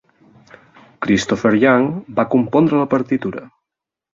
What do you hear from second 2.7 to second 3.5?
la partitura.